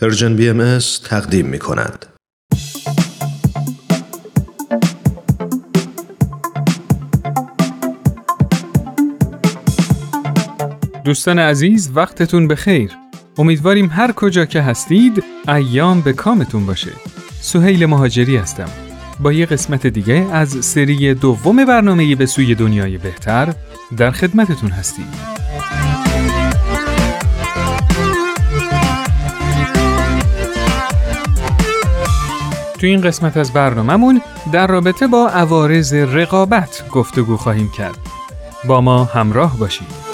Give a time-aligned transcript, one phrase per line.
[0.00, 2.06] Persian BM تقدیم می کند.
[11.04, 12.90] دوستان عزیز وقتتون بخیر.
[13.38, 16.92] امیدواریم هر کجا که هستید ایام به کامتون باشه.
[17.40, 18.68] سهیل مهاجری هستم.
[19.20, 23.54] با یه قسمت دیگه از سری دوم برنامه به سوی دنیای بهتر
[23.96, 25.06] در خدمتتون هستیم.
[32.78, 34.20] تو این قسمت از برنامهمون
[34.52, 37.98] در رابطه با عوارض رقابت گفتگو خواهیم کرد.
[38.68, 40.06] با ما همراه باشید.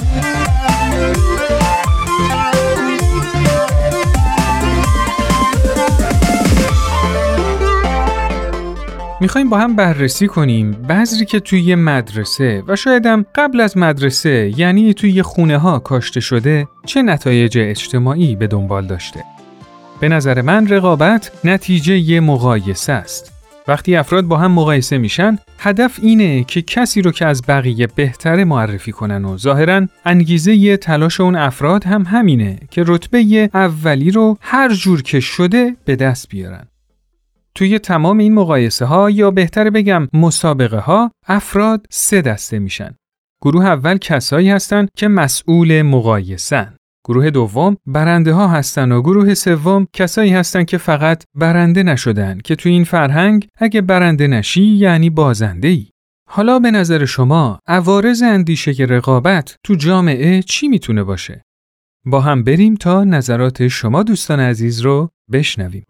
[9.20, 14.95] می‌خوایم با هم بررسی کنیم بذری که توی مدرسه و شایدم قبل از مدرسه یعنی
[14.95, 19.25] توی خونه ها کاشته شده چه نتایج اجتماعی به دنبال داشته.
[20.02, 23.33] به نظر من رقابت نتیجه یه مقایسه است.
[23.69, 28.44] وقتی افراد با هم مقایسه میشن، هدف اینه که کسی رو که از بقیه بهتره
[28.44, 34.36] معرفی کنن و ظاهرا انگیزه یه تلاش اون افراد هم همینه که رتبه اولی رو
[34.41, 36.66] هر جور که شده به دست بیارن.
[37.55, 42.94] توی تمام این مقایسه ها یا بهتره بگم مسابقه ها افراد سه دسته میشن.
[43.42, 46.75] گروه اول کسایی هستن که مسئول مقایسن.
[47.05, 52.56] گروه دوم برنده ها هستن و گروه سوم کسایی هستن که فقط برنده نشدن که
[52.56, 55.86] تو این فرهنگ اگه برنده نشی یعنی بازنده ای.
[56.28, 61.42] حالا به نظر شما عوارض اندیشه رقابت تو جامعه چی می‌تونه باشه؟
[62.06, 65.84] با هم بریم تا نظرات شما دوستان عزیز رو بشنویم.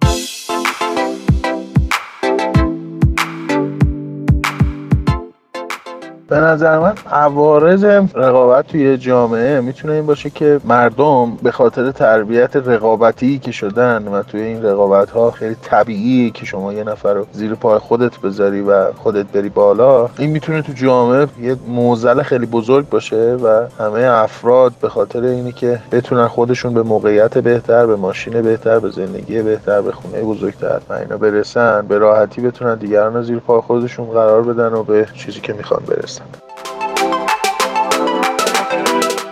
[6.33, 12.56] به نظر من عوارض رقابت توی جامعه می‌تونه این باشه که مردم به خاطر تربیت
[12.56, 17.27] رقابتی که شدن و توی این رقابت ها خیلی طبیعیه که شما یه نفر رو
[17.33, 22.47] زیر پای خودت بذاری و خودت بری بالا این می‌تونه تو جامعه یه موزل خیلی
[22.47, 27.97] بزرگ باشه و همه افراد به خاطر اینی که بتونن خودشون به موقعیت بهتر به
[27.97, 33.14] ماشین بهتر به زندگی بهتر به خونه بزرگتر و اینا برسن به راحتی بتونن دیگران
[33.14, 36.22] رو زیر پای خودشون قرار بدن و به چیزی که می‌خوان برسن.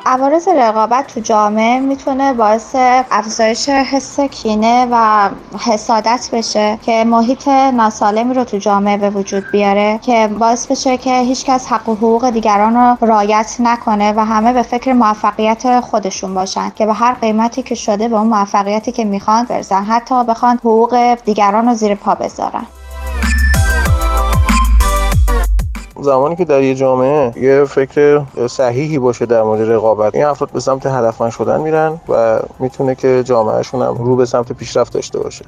[0.06, 2.76] عوارض رقابت تو جامعه می‌تونه باعث
[3.10, 5.28] افزایش حس کینه و
[5.58, 11.18] حسادت بشه که محیط ناسالمی رو تو جامعه به وجود بیاره که باعث بشه که
[11.18, 16.70] هیچکس حق و حقوق دیگران رو رعایت نکنه و همه به فکر موفقیت خودشون باشن
[16.70, 21.14] که به هر قیمتی که شده به اون موفقیتی که می‌خوان برسن حتی بخوان حقوق
[21.24, 22.66] دیگران رو زیر پا بذارن.
[26.02, 30.60] زمانی که در یه جامعه یه فکر صحیحی باشه در مورد رقابت این افراد به
[30.60, 35.44] سمت هدفمند شدن میرن و می‌تونه که جامعهشون هم رو به سمت پیشرفت داشته باشه.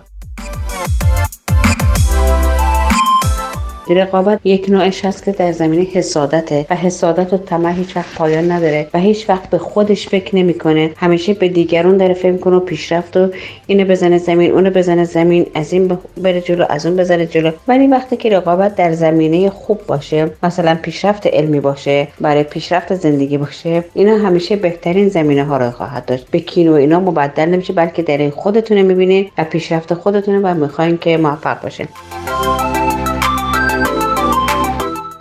[3.88, 8.50] رقابت یک نوعش هست که در زمینه حسادته و حسادت و طمع هیچ وقت پایان
[8.50, 10.90] نداره و هیچ وقت به خودش فکر نمی‌کنه.
[10.96, 13.28] همیشه به دیگران داره فکر کنه و پیشرفت و
[13.66, 17.50] اینو بزنه زمین اونو بزنه زمین از این بره جلو از اون بزنه جلو.
[17.68, 23.38] ولی وقتی که رقابت در زمینه خوب باشه مثلا پیشرفت علمی باشه برای پیشرفت زندگی
[23.38, 26.26] باشه اینا همیشه بهترین زمینه ها رو خواهد داشت.
[26.30, 30.54] به کین و اینا مبدل نمیشه بلکه در این خودتونه می‌بینه و پیشرفت خودتونه و
[30.54, 31.88] می‌خواین که موفق باشه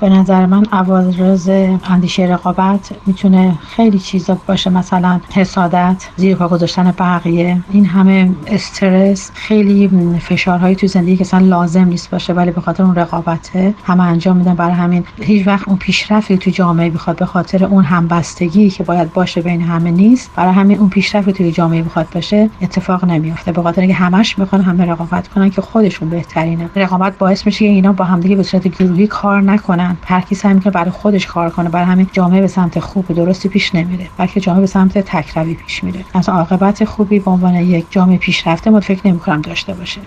[0.02, 1.50] به نظر من عوارض
[1.90, 7.62] اندیشه رقابت می‌تونه خیلی چیزا باشه مثلا حسادت زیر پا گذاشتن بقیه.
[7.72, 9.90] این همه استرس خیلی
[10.20, 14.38] فشارهایی تو زندگی که اصلا لازم نیست باشه ولی به خاطر اون رقابته همه انجام
[14.38, 14.54] میدن.
[14.54, 19.14] برای همین هیچ وقت اون پیشرفتی تو جامعه بخواد به خاطر اون همبستگی که باید
[19.14, 20.32] باشه بین همه نیست.
[20.36, 23.52] برای همین اون پیشرفتی توی جامعه بخواد باشه اتفاق نمیافته.
[23.52, 26.70] به خاطر اینکه همش می‌خوان همه رقابت کنن که خودشون بهترینه.
[26.76, 29.91] رقابت باعث میشه اینا با همدیگه به صورت گروهی کار نکنن.
[29.92, 33.12] کنن هر کی سعی می‌کنه برای خودش کار کنه برای همین جامعه به سمت خوب
[33.12, 36.06] و درستی پیش نمیره بلکه جامعه به سمت تکروی پیش میره.
[36.14, 40.02] اصلا عاقبت خوبی به عنوان یک جامعه پیشرفته ما فکر نمی‌کنم داشته باشه.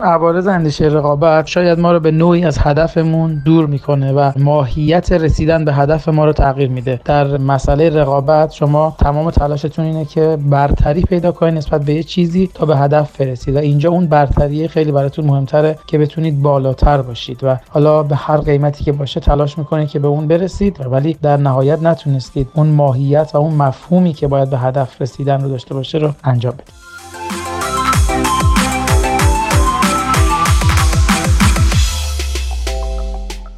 [0.00, 5.64] عوارض اندیشه رقابت شاید ما رو به نوعی از هدفمون دور می‌کنه و ماهیت رسیدن
[5.64, 7.00] به هدف ما رو تغییر میده.
[7.04, 12.50] در مسئله رقابت شما تمام تلاشتون اینه که برتری پیدا کنید نسبت به یه چیزی
[12.54, 17.44] تا به هدف برسید و اینجا اون برتری خیلی براتون مهمتره که بتونید بالاتر باشید
[17.44, 21.36] و حالا به هر قیمتی که باشه تلاش می‌کنید که به اون برسید ولی در
[21.36, 25.98] نهایت نتونستید اون ماهیت و اون مفهومی که باید به هدف رسیدن رو داشته باشه
[25.98, 26.77] رو انجام بدید.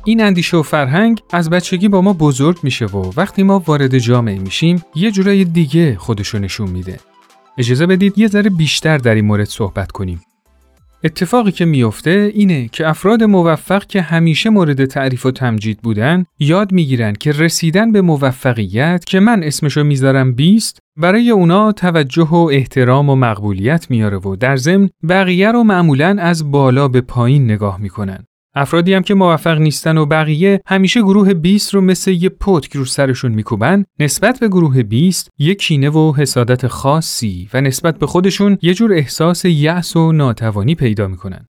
[0.04, 4.38] این اندیشه و فرهنگ از بچگی با ما بزرگ میشه و وقتی ما وارد جامعه
[4.38, 7.00] میشیم یه جورای دیگه خودشو نشون میده.
[7.58, 10.20] اجازه بدید یه ذره بیشتر در این مورد صحبت کنیم.
[11.04, 16.72] اتفاقی که میفته اینه که افراد موفق که همیشه مورد تعریف و تمجید بودن یاد
[16.72, 23.10] می‌گیرن که رسیدن به موفقیت که من اسمشو می‌ذارم بیست برای اونا توجه و احترام
[23.10, 28.24] و مقبولیت میاره و در ضمن بقیه رو معمولا از بالا به پایین نگاه می‌کنن.
[28.54, 32.84] افرادی هم که موفق نیستن و بقیه همیشه گروه 20 رو مثل یه پتک رو
[32.84, 38.58] سرشون میکوبن نسبت به گروه 20 یه کینه و حسادت خاصی و نسبت به خودشون
[38.62, 41.46] یه جور احساس یأس و ناتوانی پیدا می‌کنن.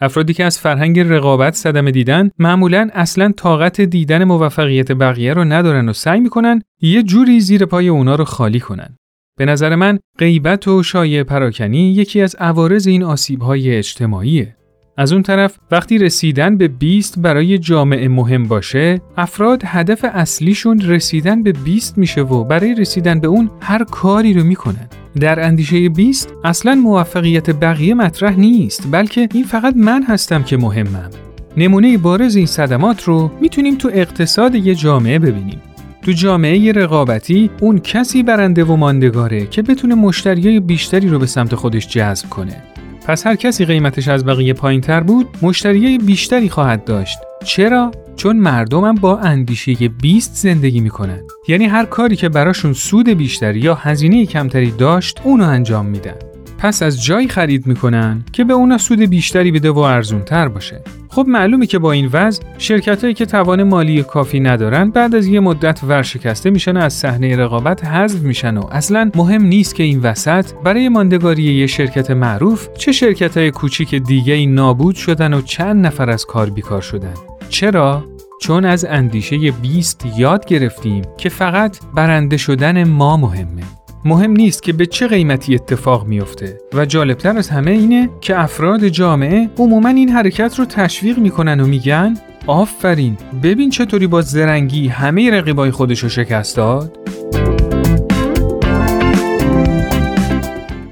[0.00, 5.88] افرادی که از فرهنگ رقابت صدمه دیدن معمولا اصلا طاقت دیدن موفقیت بقیه رو ندارن
[5.88, 8.96] و سعی می‌کنن یه جوری زیر پای اونا رو خالی کنن.
[9.38, 14.56] به نظر من غیبت و شایع پراکنی یکی از عوارض این آسیب‌های اجتماعیه.
[14.98, 21.42] از اون طرف وقتی رسیدن به 20 برای جامعه مهم باشه افراد هدف اصلیشون رسیدن
[21.42, 24.88] به 20 میشه و برای رسیدن به اون هر کاری رو می‌کنن.
[25.20, 31.10] در اندیشه 20 اصلا موفقیت بقیه مطرح نیست بلکه این فقط من هستم که مهمم.
[31.56, 35.60] نمونه بارز این صدمات رو می‌تونیم تو اقتصاد یه جامعه ببینیم.
[36.02, 41.54] تو جامعه رقابتی اون کسی برنده و ماندگاره که بتونه مشتریای بیشتری رو به سمت
[41.54, 42.62] خودش جذب کنه.
[43.06, 47.18] پس هر کسی قیمتش از بقیه پایین تر بود مشتریای بیشتری خواهد داشت.
[47.44, 51.20] چرا؟ چون مردمم با اندیشه 20 زندگی می‌کنن.
[51.48, 56.35] یعنی هر کاری که براشون سود بیشتری یا هزینه کمتری داشت اونو انجام میدن.
[56.58, 60.80] پس از جایی خرید می‌کنن که به اونا سود بیشتری بده و ارزون تر باشه.
[61.08, 65.40] خب معلومه که با این وضع شرکتهایی که توان مالی کافی ندارن بعد از یه
[65.40, 70.00] مدت ورشکسته میشن و از صحنه رقابت حذف میشن و اصلا مهم نیست که این
[70.00, 75.40] وسط برای ماندگاری یه شرکت معروف چه شرکت های کوچیک دیگه ای نابود شدن و
[75.40, 77.14] چند نفر از کار بیکار شدن.
[77.48, 78.04] چرا؟
[78.40, 83.62] چون از اندیشه 20 یاد گرفتیم که فقط برنده شدن ما مهمه.
[84.06, 88.88] مهم نیست که به چه قیمتی اتفاق میفته و جالبتر از همه اینه که افراد
[88.88, 92.14] جامعه عموما این حرکت رو تشویق می‌کنن و میگن
[92.46, 96.98] آفرین ببین چطوری با زرنگی همه رقیبای خودش رو شکست داد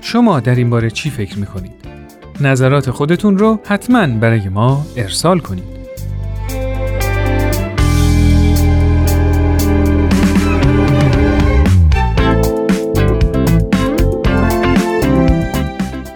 [0.00, 1.72] شما در این باره چی فکر می‌کنید؟
[2.40, 5.83] نظرات خودتون رو حتما برای ما ارسال کنید